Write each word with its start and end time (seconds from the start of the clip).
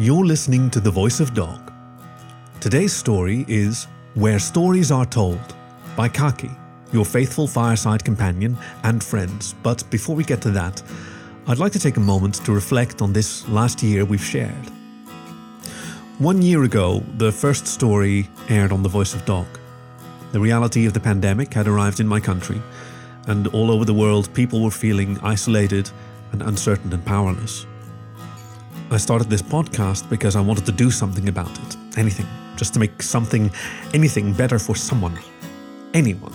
You're 0.00 0.24
listening 0.24 0.70
to 0.70 0.80
The 0.80 0.90
Voice 0.90 1.20
of 1.20 1.34
Dog. 1.34 1.70
Today's 2.58 2.94
story 2.94 3.44
is 3.48 3.86
Where 4.14 4.38
Stories 4.38 4.90
Are 4.90 5.04
Told 5.04 5.54
by 5.94 6.08
Khaki, 6.08 6.50
your 6.90 7.04
faithful 7.04 7.46
fireside 7.46 8.02
companion 8.02 8.56
and 8.82 9.04
friends. 9.04 9.54
But 9.62 9.84
before 9.90 10.16
we 10.16 10.24
get 10.24 10.40
to 10.40 10.50
that, 10.52 10.82
I'd 11.46 11.58
like 11.58 11.72
to 11.72 11.78
take 11.78 11.98
a 11.98 12.00
moment 12.00 12.36
to 12.46 12.52
reflect 12.52 13.02
on 13.02 13.12
this 13.12 13.46
last 13.50 13.82
year 13.82 14.06
we've 14.06 14.24
shared. 14.24 14.70
One 16.16 16.40
year 16.40 16.62
ago, 16.62 17.04
the 17.18 17.30
first 17.30 17.66
story 17.66 18.26
aired 18.48 18.72
on 18.72 18.82
The 18.82 18.88
Voice 18.88 19.12
of 19.12 19.26
Dog. 19.26 19.48
The 20.32 20.40
reality 20.40 20.86
of 20.86 20.94
the 20.94 21.00
pandemic 21.00 21.52
had 21.52 21.68
arrived 21.68 22.00
in 22.00 22.08
my 22.08 22.20
country, 22.20 22.62
and 23.26 23.48
all 23.48 23.70
over 23.70 23.84
the 23.84 23.92
world, 23.92 24.32
people 24.32 24.64
were 24.64 24.70
feeling 24.70 25.18
isolated 25.22 25.90
and 26.32 26.40
uncertain 26.40 26.90
and 26.90 27.04
powerless. 27.04 27.66
I 28.92 28.96
started 28.96 29.30
this 29.30 29.40
podcast 29.40 30.10
because 30.10 30.34
I 30.34 30.40
wanted 30.40 30.66
to 30.66 30.72
do 30.72 30.90
something 30.90 31.28
about 31.28 31.56
it. 31.60 31.76
Anything. 31.96 32.26
Just 32.56 32.74
to 32.74 32.80
make 32.80 33.00
something, 33.04 33.48
anything 33.94 34.32
better 34.32 34.58
for 34.58 34.74
someone. 34.74 35.16
Anyone. 35.94 36.32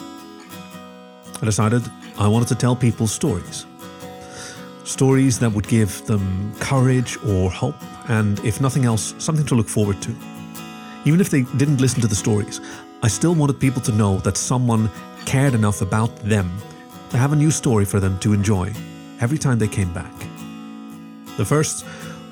I 1.42 1.44
decided 1.44 1.84
I 2.18 2.30
wanted 2.30 2.48
to 2.48 2.56
tell 2.56 2.74
people 2.74 3.08
stories. 3.08 3.66
Stories 4.86 5.38
that 5.40 5.52
would 5.52 5.68
give 5.68 6.06
them 6.06 6.56
courage 6.62 7.18
or 7.28 7.52
hope, 7.52 7.76
and 8.10 8.40
if 8.46 8.62
nothing 8.62 8.86
else, 8.86 9.16
something 9.18 9.46
to 9.48 9.56
look 9.56 9.68
forward 9.68 10.02
to. 10.04 10.16
Even 11.04 11.20
if 11.20 11.30
they 11.30 11.42
didn't 11.58 11.82
listen 11.82 12.00
to 12.00 12.08
the 12.08 12.16
stories, 12.16 12.62
I 13.04 13.10
still 13.10 13.36
wanted 13.36 13.60
people 13.60 13.82
to 13.82 13.92
know 13.92 14.20
that 14.20 14.38
someone 14.38 14.90
cared 15.26 15.56
enough 15.56 15.82
about 15.82 16.16
them 16.24 16.50
to 17.10 17.18
have 17.18 17.34
a 17.34 17.36
new 17.36 17.52
story 17.52 17.84
for 17.84 18.00
them 18.00 18.18
to 18.20 18.32
enjoy 18.32 18.72
every 19.20 19.38
time 19.38 19.60
they 19.60 19.68
came 19.68 19.92
back. 19.94 20.14
The 21.36 21.44
first 21.44 21.86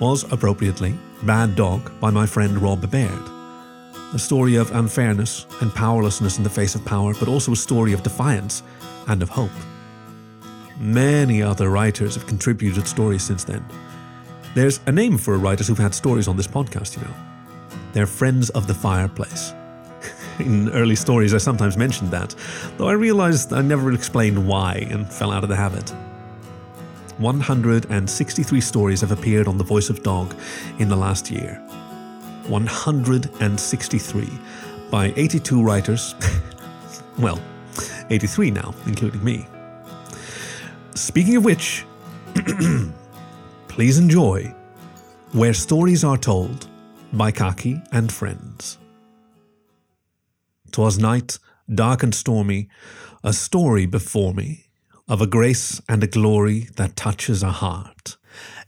was, 0.03 0.30
appropriately, 0.34 0.93
Bad 1.21 1.55
Dog 1.55 1.98
by 2.02 2.09
my 2.09 2.25
friend 2.25 2.62
Rob 2.62 2.91
Baird. 2.91 3.25
A 4.13 4.20
story 4.20 4.55
of 4.57 4.70
unfairness 4.76 5.46
and 5.62 5.73
powerlessness 5.73 6.37
in 6.37 6.43
the 6.43 6.49
face 6.49 6.76
of 6.76 6.84
power, 6.84 7.13
but 7.13 7.29
also 7.29 7.54
a 7.54 7.55
story 7.55 7.93
of 7.93 8.04
defiance 8.04 8.63
and 9.07 9.24
of 9.24 9.29
hope. 9.29 9.57
Many 10.77 11.41
other 11.41 11.70
writers 11.70 12.15
have 12.15 12.27
contributed 12.27 12.85
stories 12.85 13.24
since 13.24 13.46
then. 13.46 13.65
There's 14.55 14.81
a 14.87 14.91
name 14.91 15.18
for 15.18 15.37
writers 15.37 15.70
who've 15.70 15.77
had 15.77 15.96
stories 15.96 16.27
on 16.27 16.35
this 16.35 16.48
podcast, 16.48 16.98
you 16.98 17.04
know. 17.04 17.15
They're 17.93 18.05
friends 18.05 18.49
of 18.49 18.68
the 18.68 18.74
fireplace. 18.74 19.54
In 20.40 20.68
early 20.71 20.98
stories, 20.98 21.34
I 21.34 21.37
sometimes 21.37 21.77
mentioned 21.77 22.12
that, 22.12 22.35
though 22.76 22.90
I 22.90 22.93
realized 23.07 23.54
I 23.54 23.62
never 23.62 23.93
explained 23.93 24.46
why 24.46 24.85
and 24.91 25.09
fell 25.09 25.31
out 25.31 25.43
of 25.43 25.49
the 25.49 25.55
habit. 25.55 25.93
163 27.17 28.61
stories 28.61 29.01
have 29.01 29.11
appeared 29.11 29.47
on 29.47 29.57
The 29.57 29.63
Voice 29.63 29.89
of 29.89 30.01
Dog 30.03 30.35
in 30.79 30.89
the 30.89 30.95
last 30.95 31.29
year. 31.29 31.55
163 32.47 34.29
by 34.89 35.13
82 35.15 35.63
writers. 35.63 36.15
well, 37.19 37.39
83 38.09 38.51
now, 38.51 38.73
including 38.85 39.23
me. 39.23 39.45
Speaking 40.95 41.37
of 41.37 41.45
which, 41.45 41.85
please 43.67 43.97
enjoy 43.99 44.53
Where 45.31 45.53
Stories 45.53 46.03
Are 46.03 46.17
Told 46.17 46.67
by 47.11 47.31
Khaki 47.31 47.81
and 47.91 48.11
Friends. 48.11 48.77
Twas 50.71 50.97
night, 50.97 51.37
dark 51.73 52.01
and 52.01 52.13
stormy, 52.13 52.69
a 53.23 53.34
story 53.34 53.85
before 53.85 54.34
me 54.34 54.65
of 55.07 55.21
a 55.21 55.27
grace 55.27 55.82
and 55.90 56.04
a 56.04 56.07
glory 56.07 56.70
that 56.76 56.96
touches 56.96 57.43
a 57.43 57.51
heart. 57.51 58.18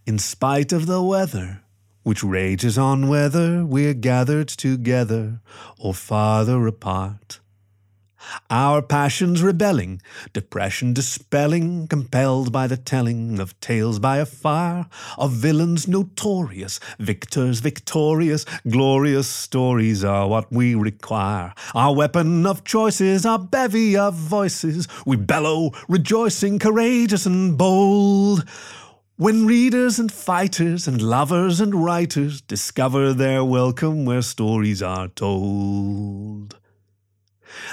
In 0.05 0.19
spite 0.19 0.73
of 0.73 0.85
the 0.85 1.01
weather, 1.01 1.61
which 2.03 2.23
rages 2.23 2.77
on 2.77 3.07
whether 3.07 3.65
we're 3.65 3.93
gathered 3.93 4.47
together 4.47 5.41
or 5.79 5.93
farther 5.93 6.67
apart. 6.67 7.39
Our 8.49 8.81
passions 8.81 9.41
rebelling, 9.41 10.01
depression 10.33 10.93
dispelling, 10.93 11.87
compelled 11.87 12.51
by 12.51 12.67
the 12.67 12.77
telling 12.77 13.39
of 13.39 13.59
tales 13.59 13.99
by 13.99 14.17
a 14.17 14.25
fire, 14.25 14.85
of 15.17 15.31
villains 15.31 15.87
notorious, 15.87 16.79
victors 16.99 17.59
victorious, 17.59 18.45
glorious 18.67 19.27
stories 19.27 20.03
are 20.03 20.27
what 20.27 20.51
we 20.51 20.75
require. 20.75 21.53
Our 21.73 21.95
weapon 21.95 22.45
of 22.45 22.63
choice 22.63 23.01
is 23.01 23.25
our 23.25 23.39
bevy 23.39 23.97
of 23.97 24.13
voices. 24.13 24.87
We 25.05 25.15
bellow, 25.15 25.71
rejoicing, 25.87 26.59
courageous 26.59 27.25
and 27.25 27.57
bold. 27.57 28.45
When 29.17 29.45
readers 29.45 29.97
and 29.97 30.11
fighters 30.11 30.89
and 30.89 31.01
lovers 31.01 31.61
and 31.61 31.73
writers 31.73 32.41
discover 32.41 33.13
their 33.13 33.45
welcome 33.45 34.03
where 34.03 34.21
stories 34.21 34.83
are 34.83 35.07
told. 35.07 36.44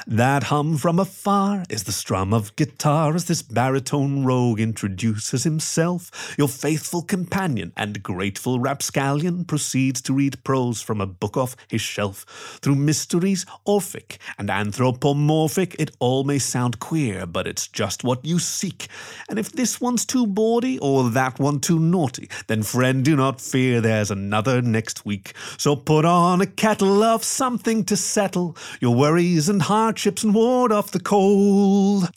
That 0.06 0.44
hum 0.44 0.78
from 0.78 0.98
afar 0.98 1.64
is 1.70 1.84
the 1.84 1.92
strum 1.92 2.34
of 2.34 2.56
guitar 2.56 3.14
as 3.14 3.26
this 3.26 3.40
baritone 3.40 4.24
rogue 4.24 4.58
introduces 4.58 5.44
himself. 5.44 6.34
Your 6.36 6.48
faithful 6.48 7.02
companion 7.02 7.72
and 7.76 8.02
grateful 8.02 8.58
rapscallion 8.58 9.44
proceeds 9.44 10.02
to 10.02 10.12
read 10.12 10.42
prose 10.42 10.82
from 10.82 11.00
a 11.00 11.06
book 11.06 11.36
off 11.36 11.54
his 11.68 11.82
shelf. 11.82 12.58
Through 12.62 12.74
mysteries, 12.74 13.46
orphic 13.64 14.18
and 14.38 14.50
anthropomorphic, 14.50 15.76
it 15.78 15.92
all 16.00 16.24
may 16.24 16.40
sound 16.40 16.80
queer, 16.80 17.24
but 17.24 17.46
it's 17.46 17.68
just 17.68 18.02
what 18.02 18.24
you 18.24 18.40
seek. 18.40 18.88
And 19.28 19.38
if 19.38 19.52
this 19.52 19.80
one's 19.80 20.04
too 20.04 20.26
bawdy 20.26 20.80
or 20.80 21.10
that 21.10 21.38
one 21.38 21.60
too 21.60 21.78
naughty, 21.78 22.28
then 22.48 22.64
friend, 22.64 23.04
do 23.04 23.14
not 23.14 23.40
fear, 23.40 23.80
there's 23.80 24.10
another 24.10 24.62
next 24.62 25.06
week. 25.06 25.34
So 25.58 25.76
put 25.76 26.04
on 26.04 26.40
a 26.40 26.46
kettle 26.46 27.04
of 27.04 27.22
something 27.22 27.84
to 27.84 27.96
settle 27.96 28.56
your 28.80 28.96
worries 28.96 29.48
and 29.48 29.62
hardships 29.92 30.24
and 30.24 30.34
ward 30.34 30.72
off 30.72 30.90
the 30.90 30.98
cold. 30.98 32.08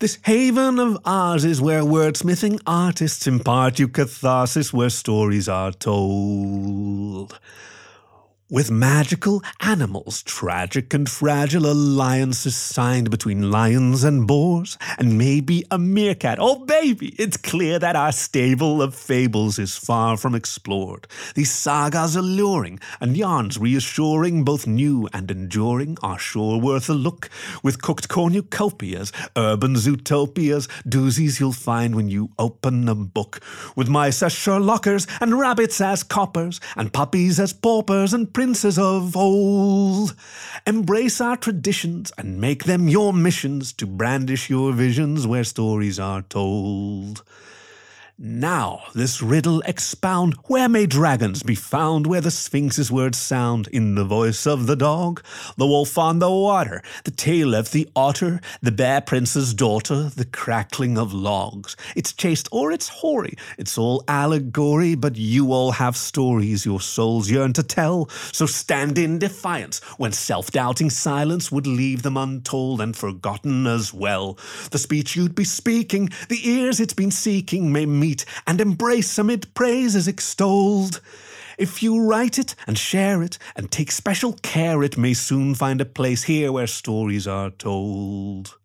This 0.00 0.18
haven 0.24 0.80
of 0.80 0.98
ours 1.04 1.44
is 1.44 1.60
where 1.60 1.82
wordsmithing 1.82 2.60
artists 2.66 3.28
impart 3.28 3.78
you 3.78 3.86
catharsis, 3.86 4.72
where 4.72 4.90
stories 4.90 5.48
are 5.48 5.70
told. 5.70 7.38
With 8.52 8.68
magical 8.68 9.44
animals, 9.60 10.24
tragic 10.24 10.92
and 10.92 11.08
fragile 11.08 11.70
alliances 11.70 12.56
signed 12.56 13.08
between 13.08 13.48
lions 13.52 14.02
and 14.02 14.26
boars, 14.26 14.76
and 14.98 15.16
maybe 15.16 15.64
a 15.70 15.78
meerkat. 15.78 16.38
Oh, 16.40 16.64
baby, 16.64 17.14
it's 17.16 17.36
clear 17.36 17.78
that 17.78 17.94
our 17.94 18.10
stable 18.10 18.82
of 18.82 18.96
fables 18.96 19.60
is 19.60 19.76
far 19.76 20.16
from 20.16 20.34
explored. 20.34 21.06
These 21.36 21.52
sagas 21.52 22.16
alluring 22.16 22.80
and 23.00 23.16
yarns 23.16 23.56
reassuring, 23.56 24.42
both 24.42 24.66
new 24.66 25.08
and 25.12 25.30
enduring, 25.30 25.96
are 26.02 26.18
sure 26.18 26.58
worth 26.58 26.88
a 26.88 26.94
look. 26.94 27.30
With 27.62 27.80
cooked 27.80 28.08
cornucopias, 28.08 29.12
urban 29.36 29.76
zootopias, 29.76 30.66
doozies 30.88 31.38
you'll 31.38 31.52
find 31.52 31.94
when 31.94 32.08
you 32.08 32.30
open 32.36 32.88
a 32.88 32.96
book. 32.96 33.40
With 33.76 33.88
mice 33.88 34.24
as 34.24 34.32
Sherlockers, 34.32 35.06
and 35.20 35.38
rabbits 35.38 35.80
as 35.80 36.02
coppers, 36.02 36.60
and 36.76 36.92
puppies 36.92 37.38
as 37.38 37.52
paupers, 37.52 38.12
and 38.12 38.34
princes 38.40 38.78
of 38.78 39.14
old. 39.18 40.16
Embrace 40.66 41.20
our 41.20 41.36
traditions 41.36 42.10
and 42.16 42.40
make 42.40 42.64
them 42.64 42.88
your 42.88 43.12
missions 43.12 43.70
to 43.70 43.86
brandish 43.86 44.48
your 44.48 44.72
visions 44.72 45.26
where 45.26 45.44
stories 45.44 45.98
are 45.98 46.22
told. 46.22 47.22
Now, 48.22 48.82
this 48.94 49.22
riddle 49.22 49.62
expound. 49.62 50.34
Where 50.44 50.68
may 50.68 50.84
dragons 50.84 51.42
be 51.42 51.54
found? 51.54 52.06
Where 52.06 52.20
the 52.20 52.30
Sphinx's 52.30 52.90
words 52.90 53.16
sound 53.16 53.66
in 53.68 53.94
the 53.94 54.04
voice 54.04 54.46
of 54.46 54.66
the 54.66 54.76
dog, 54.76 55.24
the 55.56 55.66
wolf 55.66 55.96
on 55.96 56.18
the 56.18 56.30
water, 56.30 56.82
the 57.04 57.12
tail 57.12 57.54
of 57.54 57.70
the 57.70 57.88
otter, 57.96 58.42
the 58.60 58.72
bear 58.72 59.00
prince's 59.00 59.54
daughter, 59.54 60.10
the 60.14 60.26
crackling 60.26 60.98
of 60.98 61.14
logs. 61.14 61.76
It's 61.96 62.12
chaste 62.12 62.46
or 62.52 62.70
it's 62.72 62.88
hoary, 62.88 63.36
it's 63.56 63.78
all 63.78 64.04
allegory, 64.06 64.96
but 64.96 65.16
you 65.16 65.54
all 65.54 65.70
have 65.70 65.96
stories 65.96 66.66
your 66.66 66.82
souls 66.82 67.30
yearn 67.30 67.54
to 67.54 67.62
tell. 67.62 68.10
So 68.32 68.44
stand 68.44 68.98
in 68.98 69.18
defiance 69.18 69.78
when 69.96 70.12
self 70.12 70.50
doubting 70.50 70.90
silence 70.90 71.50
would 71.50 71.66
leave 71.66 72.02
them 72.02 72.18
untold 72.18 72.82
and 72.82 72.94
forgotten 72.94 73.66
as 73.66 73.94
well. 73.94 74.36
The 74.72 74.78
speech 74.78 75.16
you'd 75.16 75.34
be 75.34 75.44
speaking, 75.44 76.10
the 76.28 76.46
ears 76.46 76.80
it's 76.80 76.92
been 76.92 77.10
seeking 77.10 77.72
may 77.72 77.86
meet 77.86 78.09
and 78.46 78.60
embrace 78.60 79.18
amid 79.18 79.54
praises 79.54 80.08
extolled. 80.08 81.00
If 81.58 81.82
you 81.82 82.00
write 82.00 82.38
it 82.38 82.54
and 82.66 82.78
share 82.78 83.22
it 83.22 83.38
and 83.54 83.70
take 83.70 83.92
special 83.92 84.32
care, 84.42 84.82
it 84.82 84.96
may 84.96 85.14
soon 85.14 85.54
find 85.54 85.80
a 85.80 85.84
place 85.84 86.22
here 86.22 86.50
where 86.52 86.66
stories 86.66 87.26
are 87.26 87.50
told. 87.50 88.56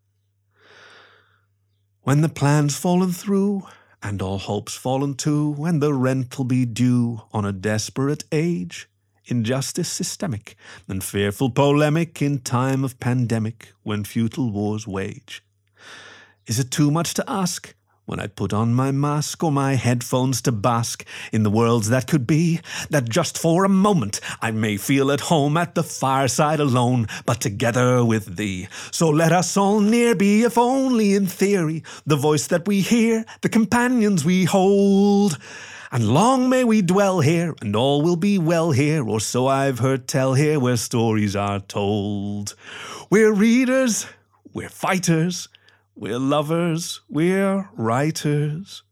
When 2.04 2.22
the 2.22 2.30
plan's 2.30 2.78
fallen 2.78 3.12
through, 3.12 3.64
and 4.02 4.22
all 4.22 4.38
hopes 4.38 4.76
fallen 4.76 5.16
too, 5.16 5.50
when 5.52 5.80
the 5.80 5.94
rent'll 5.94 6.46
be 6.46 6.66
due 6.66 7.24
on 7.34 7.44
a 7.44 7.52
desperate 7.52 8.24
age, 8.32 8.88
injustice 9.26 9.90
systemic, 9.90 10.56
and 10.88 11.04
fearful 11.04 11.50
polemic 11.50 12.22
in 12.22 12.40
time 12.40 12.84
of 12.84 13.00
pandemic, 13.00 13.74
when 13.82 14.04
futile 14.04 14.52
wars 14.52 14.88
wage. 14.88 15.44
Is 16.46 16.60
it 16.60 16.70
too 16.70 16.92
much 16.92 17.16
to 17.16 17.24
ask? 17.28 17.74
When 18.06 18.20
I 18.20 18.28
put 18.28 18.54
on 18.54 18.74
my 18.74 18.92
mask 18.92 19.44
or 19.44 19.52
my 19.52 19.74
headphones 19.74 20.42
to 20.44 20.52
bask 20.52 21.04
in 21.32 21.44
the 21.44 21.50
worlds 21.50 21.90
that 21.90 22.08
could 22.08 22.28
be, 22.28 22.60
that 22.90 23.10
just 23.10 23.38
for 23.38 23.66
a 23.66 23.70
moment 23.70 24.22
I 24.42 24.52
may 24.52 24.78
feel 24.78 25.12
at 25.12 25.22
home 25.22 25.58
at 25.58 25.74
the 25.74 25.84
fireside 25.84 26.60
alone, 26.60 27.08
but 27.26 27.42
together 27.42 28.06
with 28.06 28.38
thee. 28.38 28.68
So 28.92 29.10
let 29.10 29.32
us 29.32 29.58
all 29.58 29.80
near 29.80 30.16
be, 30.16 30.44
if 30.44 30.58
only 30.58 31.16
in 31.16 31.26
theory, 31.26 31.84
the 32.06 32.16
voice 32.16 32.48
that 32.48 32.68
we 32.68 32.82
hear, 32.82 33.26
the 33.42 33.50
companions 33.50 34.24
we 34.24 34.46
hold. 34.46 35.40
And 35.92 36.10
long 36.10 36.50
may 36.50 36.64
we 36.64 36.82
dwell 36.82 37.22
here, 37.22 37.56
and 37.62 37.76
all 37.76 38.02
will 38.02 38.18
be 38.18 38.38
well 38.38 38.72
here, 38.72 39.08
or 39.08 39.20
so 39.20 39.48
I've 39.48 39.80
heard 39.80 40.08
tell 40.08 40.34
here, 40.34 40.60
where 40.60 40.78
stories 40.78 41.36
are 41.36 41.60
told. 41.60 42.56
We're 43.10 43.32
readers, 43.32 44.06
we're 44.54 44.70
fighters, 44.70 45.48
we're 45.96 46.20
lovers, 46.20 47.02
we're 47.10 47.70
writers. 47.74 48.84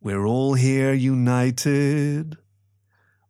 We're 0.00 0.26
all 0.26 0.54
here 0.54 0.92
united 0.92 2.36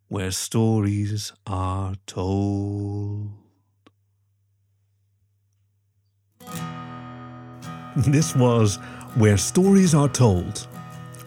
where 0.07 0.31
stories 0.31 1.31
are 1.45 1.93
told. 2.07 3.31
This 7.95 8.35
was 8.35 8.77
Where 9.15 9.37
Stories 9.37 9.95
Are 9.95 10.09
Told, 10.09 10.67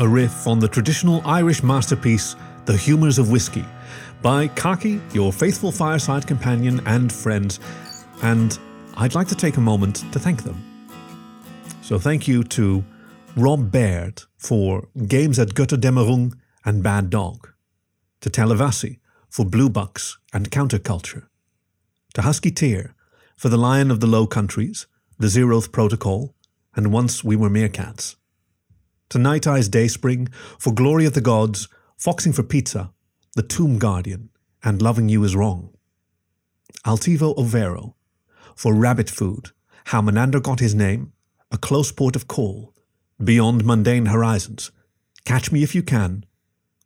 a 0.00 0.06
riff 0.06 0.46
on 0.46 0.58
the 0.58 0.68
traditional 0.68 1.22
Irish 1.24 1.62
masterpiece, 1.62 2.36
The 2.66 2.76
Humours 2.76 3.18
of 3.18 3.30
Whiskey, 3.30 3.64
by 4.20 4.48
Khaki, 4.48 5.00
your 5.12 5.32
faithful 5.32 5.72
fireside 5.72 6.26
companion 6.26 6.80
and 6.86 7.10
friend. 7.10 7.58
And 8.22 8.58
I'd 8.96 9.14
like 9.14 9.28
to 9.28 9.34
take 9.36 9.56
a 9.56 9.62
moment 9.62 10.04
to 10.12 10.18
thank 10.18 10.42
them. 10.42 10.77
So 11.88 11.98
thank 11.98 12.28
you 12.28 12.44
to 12.44 12.84
Rob 13.34 13.72
Baird 13.72 14.24
for 14.36 14.88
Games 15.06 15.38
at 15.38 15.54
Götterdämmerung 15.54 16.34
and 16.62 16.82
Bad 16.82 17.08
Dog, 17.08 17.48
to 18.20 18.28
Televasi 18.28 18.98
for 19.30 19.46
Blue 19.46 19.70
Bucks 19.70 20.18
and 20.34 20.50
Counterculture, 20.50 21.28
to 22.12 22.20
Huskyteer 22.20 22.92
for 23.36 23.48
The 23.48 23.56
Lion 23.56 23.90
of 23.90 24.00
the 24.00 24.06
Low 24.06 24.26
Countries, 24.26 24.86
The 25.18 25.28
Zeroth 25.28 25.72
Protocol, 25.72 26.34
and 26.76 26.92
Once 26.92 27.24
We 27.24 27.36
Were 27.36 27.48
Meerkats, 27.48 28.16
to 29.08 29.18
Night 29.18 29.46
Eyes 29.46 29.70
Dayspring 29.70 30.28
for 30.58 30.74
Glory 30.74 31.06
of 31.06 31.14
the 31.14 31.22
Gods, 31.22 31.68
Foxing 31.96 32.34
for 32.34 32.42
Pizza, 32.42 32.92
The 33.34 33.42
Tomb 33.42 33.78
Guardian, 33.78 34.28
and 34.62 34.82
Loving 34.82 35.08
You 35.08 35.24
Is 35.24 35.34
Wrong, 35.34 35.70
Altivo 36.84 37.34
Overo 37.38 37.96
for 38.54 38.74
Rabbit 38.74 39.08
Food, 39.08 39.52
How 39.86 40.02
Menander 40.02 40.40
Got 40.40 40.60
His 40.60 40.74
Name, 40.74 41.14
a 41.50 41.58
close 41.58 41.92
port 41.92 42.16
of 42.16 42.28
call, 42.28 42.74
beyond 43.22 43.64
mundane 43.64 44.06
horizons. 44.06 44.70
Catch 45.24 45.50
me 45.52 45.62
if 45.62 45.74
you 45.74 45.82
can. 45.82 46.24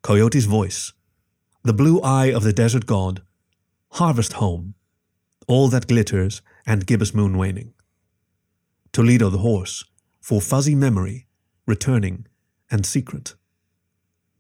Coyote's 0.03 0.45
voice. 0.45 0.93
The 1.63 1.73
blue 1.73 2.01
eye 2.01 2.33
of 2.33 2.43
the 2.43 2.53
desert 2.53 2.87
god. 2.87 3.23
Harvest 3.93 4.35
home. 4.35 4.75
All 5.47 5.69
that 5.69 5.87
glitters 5.87 6.43
and 6.67 6.87
gibbous 6.87 7.15
moon 7.15 7.37
waning. 7.37 7.75
Toledo 8.93 9.31
the 9.31 9.39
horse, 9.39 9.85
for 10.21 10.41
fuzzy 10.41 10.75
memory, 10.75 11.27
returning 11.67 12.27
and 12.71 12.85
secret. 12.85 13.35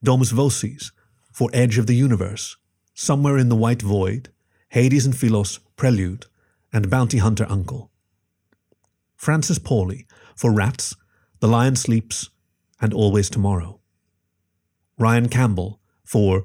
Domus 0.03 0.33
Vocis, 0.33 0.91
for 1.31 1.49
edge 1.53 1.79
of 1.79 1.87
the 1.87 1.95
universe, 1.95 2.57
somewhere 2.95 3.39
in 3.39 3.49
the 3.49 3.57
white 3.57 3.83
void, 3.83 4.31
Hades 4.71 5.07
and 5.07 5.17
Philos 5.17 5.59
prelude, 5.77 6.27
and 6.73 6.91
bounty 6.91 7.19
hunter 7.19 7.47
uncle. 7.49 7.92
Frances 9.23 9.61
Pauli 9.61 10.05
for 10.35 10.53
Rats, 10.53 10.97
The 11.39 11.47
Lion 11.47 11.77
Sleeps, 11.77 12.31
and 12.81 12.93
Always 12.93 13.31
Tomorrow. 13.31 13.79
Ryan 14.99 15.29
Campbell 15.29 15.79
for 16.05 16.43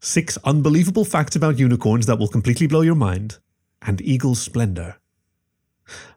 Six 0.00 0.36
Unbelievable 0.42 1.04
Facts 1.04 1.36
About 1.36 1.60
Unicorns 1.60 2.06
That 2.06 2.18
Will 2.18 2.26
Completely 2.26 2.66
Blow 2.66 2.80
Your 2.80 2.96
Mind, 2.96 3.38
and 3.80 4.00
Eagle's 4.00 4.42
Splendor. 4.42 4.96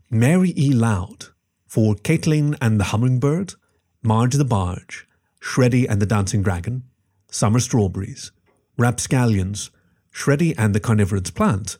Mary 0.09 0.51
E. 0.57 0.71
Lowd 0.73 1.27
for 1.67 1.93
Caitlin 1.93 2.57
and 2.59 2.79
the 2.79 2.85
Hummingbird, 2.85 3.53
Marge 4.01 4.33
the 4.33 4.43
Barge, 4.43 5.07
Shreddy 5.39 5.87
and 5.87 6.01
the 6.01 6.07
Dancing 6.07 6.41
Dragon, 6.41 6.85
Summer 7.29 7.59
Strawberries, 7.59 8.31
Rapscallions, 8.79 9.69
Shreddy 10.11 10.55
and 10.57 10.73
the 10.73 10.79
Carnivorous 10.79 11.29
Plant, 11.29 11.77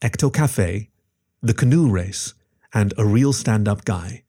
Ecto 0.00 0.32
Cafe, 0.32 0.88
The 1.42 1.52
Canoe 1.52 1.90
Race, 1.90 2.32
and 2.72 2.92
A 2.96 3.04
Real 3.04 3.32
Stand 3.32 3.68
Up 3.68 3.84
Guy. 3.84 4.24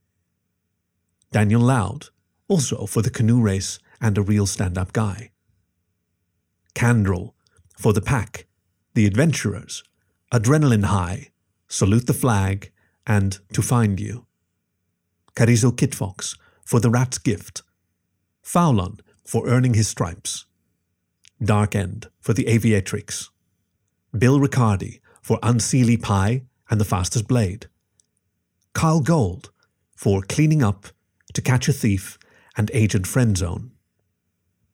Daniel 1.32 1.62
Lowd, 1.62 2.08
also 2.48 2.86
for 2.86 3.02
The 3.02 3.10
Canoe 3.10 3.42
Race 3.42 3.80
and 4.02 4.18
A 4.18 4.22
Real 4.22 4.46
Stand 4.46 4.78
Up 4.78 4.94
Guy. 4.94 5.32
Kandrel, 6.74 7.34
for 7.78 7.94
The 7.94 8.02
Pack, 8.02 8.46
The 8.94 9.06
Adventurers, 9.06 9.84
Adrenaline 10.32 10.86
High, 10.86 11.32
Salute 11.68 12.08
the 12.08 12.14
Flag, 12.14 12.72
and 13.06 13.40
To 13.54 13.62
Find 13.62 14.00
You. 14.00 14.26
Carizo 15.36 15.72
Kitfox, 15.72 16.38
for 16.66 16.80
The 16.80 16.90
Rat's 16.90 17.18
Gift. 17.18 17.62
Fowlon, 18.44 19.00
for 19.24 19.48
Earning 19.48 19.76
His 19.76 19.88
Stripes. 19.88 20.46
Dark 21.44 21.76
End, 21.76 22.10
for 22.20 22.34
The 22.34 22.46
Aviatrix. 22.46 23.30
Bill 24.18 24.40
Riccardi, 24.40 25.00
for 25.22 25.40
Unseelie 25.40 26.02
Pie 26.02 26.44
and 26.70 26.82
The 26.82 26.86
Fastest 26.86 27.28
Blade. 27.28 27.68
Kyle 28.74 29.02
Gold, 29.02 29.52
for 29.96 30.22
Cleaning 30.22 30.64
Up, 30.64 30.88
To 31.34 31.42
Catch 31.42 31.68
a 31.68 31.74
Thief, 31.74 32.18
and 32.56 32.70
Agent 32.74 33.08
Friend 33.08 33.36
Zone. 33.36 33.72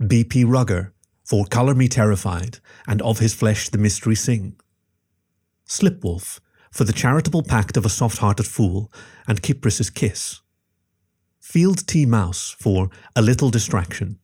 B.P. 0.05 0.43
Rugger, 0.43 0.93
for 1.23 1.45
Color 1.45 1.75
Me 1.75 1.87
Terrified, 1.87 2.59
and 2.87 3.01
Of 3.01 3.19
His 3.19 3.33
Flesh 3.33 3.69
the 3.69 3.77
Mystery 3.77 4.15
Sing. 4.15 4.59
Slipwolf, 5.67 6.39
for 6.71 6.83
The 6.83 6.93
Charitable 6.93 7.43
Pact 7.43 7.77
of 7.77 7.85
a 7.85 7.89
Soft 7.89 8.17
Hearted 8.17 8.45
Fool, 8.45 8.91
and 9.27 9.41
Kypris's 9.41 9.89
Kiss. 9.89 10.41
Field 11.39 11.87
T. 11.87 12.05
Mouse, 12.05 12.55
for 12.59 12.89
A 13.15 13.21
Little 13.21 13.49
Distraction. 13.49 14.19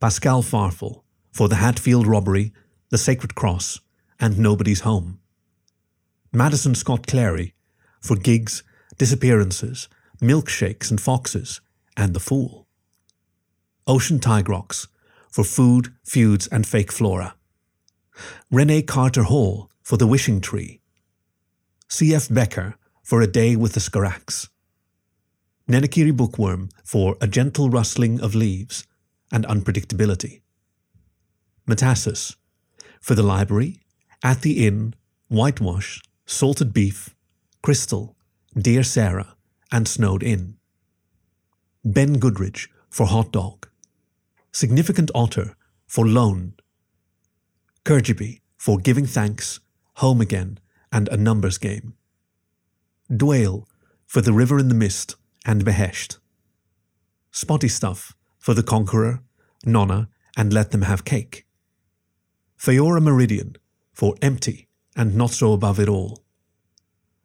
Pascal 0.00 0.42
Farfel, 0.42 1.02
for 1.30 1.48
The 1.48 1.56
Hatfield 1.56 2.06
Robbery, 2.06 2.52
The 2.88 2.98
Sacred 2.98 3.34
Cross, 3.34 3.80
and 4.18 4.38
Nobody's 4.38 4.80
Home. 4.80 5.20
Madison 6.32 6.74
Scott 6.74 7.06
Clary, 7.06 7.54
for 8.02 8.16
gigs, 8.16 8.62
disappearances, 8.98 9.88
milkshakes 10.20 10.90
and 10.90 11.00
foxes, 11.00 11.60
and 11.96 12.14
the 12.14 12.20
fool. 12.20 12.66
Ocean 13.86 14.18
Tigrox 14.18 14.88
for 15.30 15.44
food, 15.44 15.92
feuds, 16.04 16.46
and 16.48 16.66
fake 16.66 16.92
flora. 16.92 17.34
Renee 18.50 18.82
Carter 18.82 19.22
Hall 19.22 19.70
for 19.82 19.96
the 19.96 20.06
wishing 20.06 20.40
tree. 20.40 20.80
C.F. 21.88 22.28
Becker 22.28 22.76
for 23.02 23.20
a 23.20 23.26
day 23.26 23.56
with 23.56 23.72
the 23.72 23.80
Scarax. 23.80 24.48
Nenekiri 25.68 26.12
Bookworm 26.12 26.68
for 26.84 27.16
a 27.20 27.26
gentle 27.26 27.70
rustling 27.70 28.20
of 28.20 28.34
leaves 28.34 28.86
and 29.32 29.46
unpredictability. 29.46 30.42
Metasis 31.66 32.36
for 33.00 33.14
the 33.14 33.22
library, 33.22 33.80
at 34.22 34.42
the 34.42 34.64
inn, 34.64 34.94
whitewash, 35.28 36.00
salted 36.24 36.72
beef, 36.72 37.14
crystal, 37.62 38.16
dear 38.58 38.82
Sarah, 38.82 39.36
and 39.70 39.86
snowed 39.86 40.22
in. 40.22 40.56
Ben 41.84 42.18
Goodrich 42.18 42.68
for 42.90 43.06
hot 43.06 43.32
dog. 43.32 43.68
Significant 44.52 45.10
otter 45.14 45.56
for 45.86 46.06
loan. 46.06 46.54
Kirjiby 47.84 48.40
for 48.58 48.78
giving 48.78 49.06
thanks, 49.06 49.60
home 49.96 50.20
again, 50.20 50.58
and 50.90 51.08
a 51.08 51.16
numbers 51.16 51.58
game. 51.58 51.94
Dwale 53.10 53.66
for 54.06 54.20
the 54.20 54.32
river 54.32 54.58
in 54.58 54.68
the 54.68 54.74
mist 54.74 55.16
and 55.44 55.64
behesht. 55.64 56.18
Spotty 57.30 57.68
stuff 57.68 58.14
for 58.38 58.54
the 58.54 58.62
conqueror, 58.62 59.22
nonna, 59.64 60.08
and 60.36 60.52
let 60.52 60.70
them 60.72 60.82
have 60.82 61.04
cake. 61.04 61.46
Feora 62.58 63.00
Meridian 63.00 63.56
for 63.92 64.14
empty 64.20 64.68
and 64.96 65.14
not 65.14 65.30
so 65.30 65.52
above 65.52 65.78
it 65.78 65.88
all. 65.88 66.22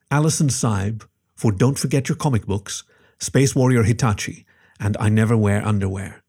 Alison 0.10 0.50
Saib 0.50 1.04
for 1.36 1.52
Don't 1.52 1.78
Forget 1.78 2.08
Your 2.08 2.16
Comic 2.16 2.46
Books, 2.46 2.84
Space 3.20 3.54
Warrior 3.54 3.84
Hitachi, 3.84 4.46
and 4.80 4.96
I 5.02 5.10
Never 5.10 5.36
Wear 5.36 5.66
Underwear. 5.66 6.24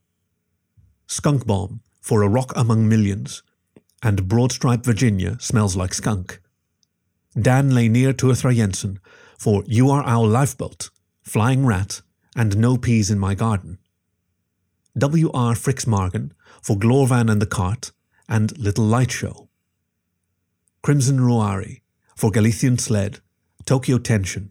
Skunk 1.07 1.47
Bomb 1.47 1.81
for 2.01 2.23
A 2.23 2.29
Rock 2.29 2.53
Among 2.57 2.89
Millions, 2.89 3.45
and 4.03 4.25
Broadstripe 4.25 4.85
Virginia 4.85 5.37
Smells 5.39 5.77
Like 5.77 5.95
Skunk. 5.95 6.41
Dan 7.41 7.73
Lanier 7.73 8.13
Tuathra 8.13 8.53
Jensen 8.53 8.99
for 9.39 9.63
You 9.67 9.91
Are 9.91 10.03
Our 10.03 10.27
Lifeboat, 10.27 10.91
Flying 11.23 11.65
Rat, 11.65 12.03
and 12.35 12.59
No 12.59 12.77
Peas 12.77 13.13
in 13.13 13.19
My 13.21 13.37
Garden. 13.37 13.79
W.R. 14.97 15.55
Frixmargan 15.55 16.33
for 16.61 16.77
Glorvan 16.77 17.31
and 17.31 17.41
the 17.41 17.47
Cart 17.47 17.93
and 18.29 18.59
Little 18.59 18.85
Light 18.85 19.13
Show. 19.13 19.49
Crimson 20.83 21.21
Ruari 21.21 21.83
for 22.17 22.33
Galician 22.33 22.77
Sled, 22.77 23.21
Tokyo 23.69 23.99
Tension, 23.99 24.51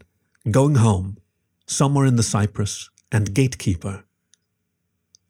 Going 0.52 0.76
Home, 0.76 1.18
Somewhere 1.66 2.06
in 2.06 2.18
the 2.18 2.22
Cypress, 2.22 2.92
and 3.12 3.34
Gatekeeper. 3.34 4.06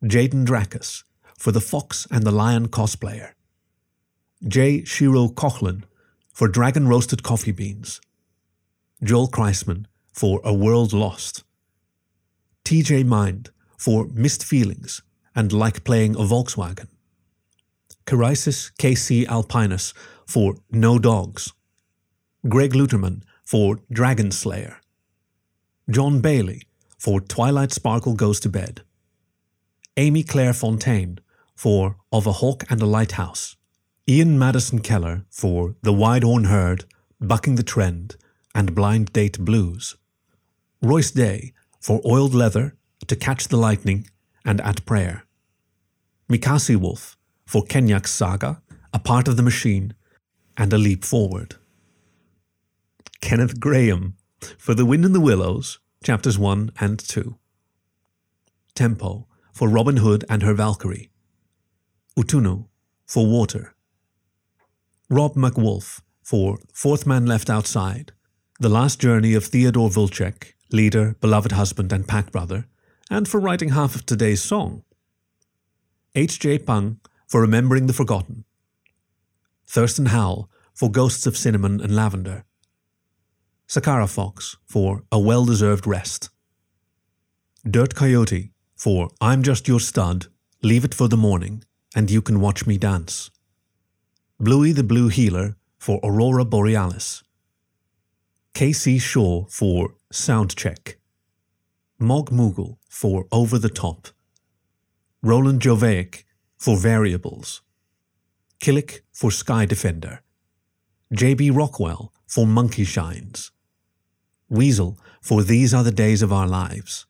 Jaden 0.04 0.44
Dracus 0.44 1.06
for 1.38 1.54
the 1.54 1.62
Fox 1.62 2.06
and 2.12 2.26
the 2.26 2.32
Lion 2.32 2.68
cosplayer. 2.68 3.30
J. 4.46 4.84
Shiro 4.84 5.30
Coughlin 5.30 5.84
for 6.34 6.50
Dragon 6.50 6.90
Roasted 6.90 7.24
Coffee 7.24 7.54
Beans. 7.54 8.02
Joel 9.02 9.30
Kreisman 9.30 9.86
for 10.12 10.42
A 10.44 10.54
World 10.54 10.92
Lost. 10.92 11.46
TJ 12.66 13.06
Mind 13.06 13.52
for 13.78 14.08
Missed 14.08 14.44
Feelings 14.44 15.02
and 15.34 15.54
Like 15.54 15.86
Playing 15.86 16.14
a 16.16 16.28
Volkswagen. 16.28 16.90
Charisis 18.06 18.70
KC 18.78 19.26
Alpinus 19.28 19.94
for 20.26 20.56
No 20.70 21.00
Dogs. 21.00 21.54
Greg 22.50 22.74
Luterman 22.74 23.22
for 23.48 23.80
Dragon 23.90 24.30
Slayer. 24.30 24.82
John 25.90 26.20
Bailey 26.20 26.64
for 26.98 27.22
Twilight 27.22 27.72
Sparkle 27.72 28.14
Goes 28.14 28.42
to 28.42 28.50
Bed. 28.50 28.82
Amy 29.96 30.22
Claire 30.22 30.52
Fontaine 30.52 31.20
for 31.56 31.96
Of 32.12 32.28
a 32.28 32.34
Hawk 32.34 32.66
and 32.70 32.82
a 32.82 32.86
Lighthouse. 32.86 33.56
Ian 34.06 34.38
Madison 34.38 34.80
Keller 34.80 35.26
for 35.30 35.76
The 35.82 35.94
Wide 35.94 36.26
Horn 36.26 36.44
Herd, 36.44 36.84
Bucking 37.22 37.56
the 37.56 37.64
Trend, 37.64 38.18
and 38.54 38.76
Blind 38.76 39.14
Date 39.14 39.40
Blues. 39.40 39.96
Royce 40.82 41.12
Day 41.12 41.54
for 41.80 42.02
Oiled 42.06 42.36
Leather, 42.36 42.76
To 43.08 43.16
Catch 43.16 43.48
the 43.48 43.56
Lightning, 43.56 44.10
and 44.44 44.60
At 44.60 44.86
Prayer. 44.86 45.24
Mikasi 46.30 46.76
Wolf 46.76 47.16
for 47.46 47.64
Kenyak's 47.64 48.12
Saga, 48.12 48.62
A 48.92 49.00
Part 49.00 49.30
of 49.30 49.38
the 49.38 49.50
Machine, 49.52 49.94
and 50.58 50.74
A 50.74 50.78
Leap 50.78 51.06
Forward. 51.06 51.56
Kenneth 53.22 53.60
Grahame 53.60 54.14
for 54.58 54.74
The 54.74 54.86
Wind 54.86 55.06
in 55.06 55.14
the 55.14 55.20
Willows, 55.20 55.80
chapters 56.04 56.38
1 56.38 56.72
and 56.80 57.00
2. 57.00 57.38
Tempo 58.76 59.28
for 59.52 59.68
Robin 59.68 59.98
Hood 59.98 60.24
and 60.30 60.44
her 60.44 60.54
Valkyrie. 60.54 61.10
Utunu 62.18 62.68
for 63.06 63.26
Water. 63.26 63.74
Rob 65.10 65.36
McWolf 65.36 66.02
for 66.24 66.60
Fourth 66.74 67.06
Man 67.06 67.26
Left 67.26 67.50
Outside, 67.50 68.12
The 68.60 68.70
Last 68.70 69.00
Journey 69.00 69.34
of 69.34 69.46
Theodore 69.46 69.90
Vulchek, 69.90 70.54
leader, 70.72 71.16
beloved 71.22 71.54
husband, 71.54 71.92
and 71.92 72.08
pack 72.08 72.32
brother, 72.32 72.68
and 73.10 73.28
for 73.28 73.40
writing 73.40 73.70
half 73.70 73.96
of 73.96 74.06
today's 74.06 74.42
song. 74.42 74.84
H.J. 76.16 76.60
Pang 76.60 77.00
for 77.28 77.42
Remembering 77.42 77.88
the 77.88 77.94
Forgotten. 77.94 78.44
Thurston 79.66 80.08
Howell 80.08 80.50
for 80.74 80.92
Ghosts 80.92 81.26
of 81.26 81.38
Cinnamon 81.38 81.80
and 81.80 81.96
Lavender. 81.96 82.44
Sakara 83.68 84.08
Fox 84.10 84.56
for 84.66 85.04
A 85.12 85.20
Well 85.20 85.44
Deserved 85.44 85.86
Rest. 85.86 86.30
Dirt 87.70 87.96
Coyote 87.96 88.52
for 88.78 89.10
I'm 89.20 89.44
Just 89.44 89.68
Your 89.68 89.82
Stud, 89.82 90.28
Leave 90.64 90.86
It 90.86 90.94
for 90.94 91.10
the 91.10 91.18
Morning, 91.18 91.66
and 91.94 92.10
You 92.10 92.22
Can 92.22 92.40
Watch 92.40 92.66
Me 92.66 92.78
Dance. 92.78 93.30
Bluey 94.40 94.72
the 94.72 94.86
Blue 94.86 95.10
Heeler 95.10 95.58
for 95.78 96.00
Aurora 96.02 96.46
Borealis. 96.46 97.24
KC 98.54 99.02
Shaw 99.02 99.46
for 99.50 99.96
Soundcheck. 100.14 100.96
Mog 102.00 102.30
Moogle 102.30 102.78
for 102.90 103.26
Over 103.34 103.60
the 103.60 103.70
Top. 103.70 104.08
Roland 105.22 105.62
Jovaic 105.62 106.24
for 106.58 106.78
Variables. 106.78 107.62
Killick 108.62 109.02
for 109.12 109.30
Sky 109.30 109.66
Defender. 109.66 110.22
JB 111.14 111.54
Rockwell 111.54 112.14
for 112.26 112.48
Monkey 112.48 112.86
Shines. 112.86 113.52
Weasel 114.50 114.98
for 115.22 115.44
These 115.44 115.74
Are 115.74 115.84
the 115.84 115.92
Days 115.92 116.22
of 116.22 116.32
Our 116.32 116.48
Lives, 116.48 117.06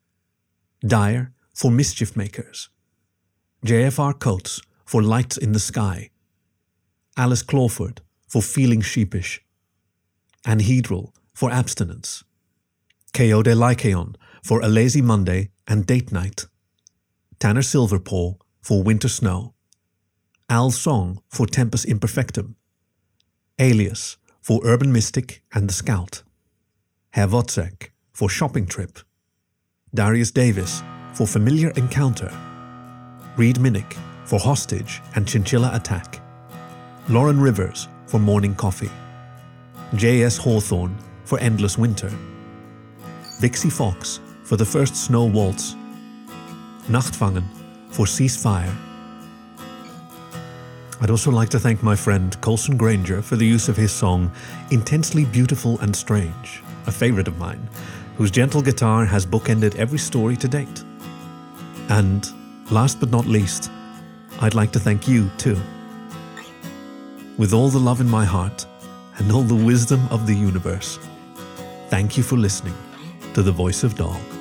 Dyer 0.82 1.34
for 1.54 1.70
Mischief 1.70 2.16
Makers, 2.16 2.70
JFR 3.64 4.18
Coates 4.18 4.60
for 4.86 5.04
Lights 5.04 5.38
in 5.38 5.52
the 5.52 5.60
Sky, 5.60 6.10
Alice 7.16 7.44
Clawford 7.44 8.02
for 8.28 8.42
Feeling 8.42 8.82
Sheepish, 8.82 9.46
Anhedral 10.48 11.12
for 11.36 11.52
Abstinence, 11.52 12.24
Ko 13.14 13.44
de 13.44 13.54
Lycaon 13.54 14.16
for 14.44 14.62
A 14.62 14.68
Lazy 14.68 15.04
Monday 15.04 15.52
and 15.68 15.86
Date 15.86 16.12
Night, 16.12 16.48
Tanner 17.40 17.62
Silverpaw 17.62 18.40
for 18.64 18.82
Winter 18.82 19.10
Snow, 19.10 19.54
Al 20.50 20.72
Song 20.72 21.22
for 21.30 21.46
Tempus 21.46 21.86
Imperfectum, 21.86 22.56
Alias 23.60 24.18
for 24.42 24.60
Urban 24.64 24.92
Mystic 24.92 25.44
and 25.54 25.70
the 25.70 25.74
Scout. 25.74 26.24
Herr 27.18 27.28
Wozzeck 27.28 27.90
for 28.14 28.30
Shopping 28.30 28.68
Trip, 28.68 29.00
Darius 29.92 30.30
Davis 30.30 30.84
for 31.14 31.26
Familiar 31.26 31.72
Encounter, 31.72 32.32
Reed 33.36 33.56
Minnick 33.56 33.98
for 34.26 34.38
Hostage 34.38 35.02
and 35.16 35.28
Chinchilla 35.28 35.72
Attack, 35.74 36.22
Lauren 37.10 37.42
Rivers 37.42 37.88
for 38.06 38.20
Morning 38.20 38.54
Coffee, 38.54 38.92
J.S. 39.96 40.38
Hawthorne 40.38 40.96
for 41.26 41.40
Endless 41.40 41.76
Winter, 41.76 42.12
Vixie 43.40 43.72
Fox 43.72 44.20
for 44.44 44.56
The 44.56 44.66
First 44.66 44.96
Snow 44.96 45.26
Waltz, 45.26 45.76
Nachtfangen 46.88 47.48
for 47.90 48.06
Ceasefire. 48.06 48.76
I'd 51.02 51.10
also 51.10 51.32
like 51.32 51.50
to 51.50 51.60
thank 51.60 51.82
my 51.82 51.96
friend 51.96 52.40
Colson 52.42 52.78
Granger 52.78 53.24
for 53.24 53.38
the 53.38 53.48
use 53.48 53.70
of 53.70 53.76
his 53.76 53.92
song 53.92 54.32
Intensely 54.70 55.26
Beautiful 55.26 55.80
and 55.80 55.96
Strange 55.96 56.62
a 56.88 56.92
favourite 56.92 57.28
of 57.28 57.38
mine, 57.38 57.70
whose 58.18 58.32
gentle 58.32 58.62
guitar 58.62 59.06
has 59.06 59.26
bookended 59.26 59.76
every 59.76 60.00
story 60.00 60.36
to 60.38 60.48
date. 60.48 60.84
And 61.90 62.28
last 62.72 63.00
but 63.00 63.12
not 63.12 63.26
least, 63.26 63.70
I'd 64.40 64.56
like 64.56 64.72
to 64.72 64.80
thank 64.80 65.08
you 65.08 65.30
too. 65.38 65.58
With 67.38 67.54
all 67.54 67.70
the 67.70 67.80
love 67.80 68.02
in 68.02 68.10
my 68.10 68.26
heart 68.26 68.66
and 69.18 69.32
all 69.32 69.44
the 69.44 69.56
wisdom 69.56 70.08
of 70.10 70.26
the 70.26 70.34
universe, 70.34 70.98
thank 71.90 72.18
you 72.18 72.24
for 72.24 72.36
listening 72.36 72.76
to 73.34 73.44
The 73.44 73.52
Voice 73.52 73.84
of 73.84 73.96
Dog. 73.96 74.37